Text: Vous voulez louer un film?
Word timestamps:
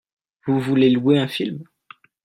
Vous 0.47 0.59
voulez 0.59 0.89
louer 0.89 1.19
un 1.19 1.27
film? 1.27 1.63